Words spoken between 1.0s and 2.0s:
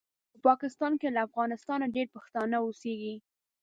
کې له افغانستانه